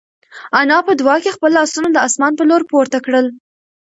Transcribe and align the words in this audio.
انا 0.59 0.77
په 0.87 0.91
دعا 0.99 1.15
کې 1.23 1.35
خپل 1.35 1.51
لاسونه 1.57 1.89
د 1.91 1.97
اسمان 2.07 2.33
په 2.39 2.43
لور 2.49 2.61
پورته 2.71 2.97
کړل. 3.05 3.25